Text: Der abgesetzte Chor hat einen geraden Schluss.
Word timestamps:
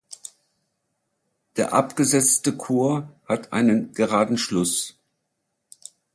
Der 1.57 1.73
abgesetzte 1.73 2.57
Chor 2.57 3.11
hat 3.27 3.53
einen 3.53 3.93
geraden 3.93 4.39
Schluss. 4.39 4.97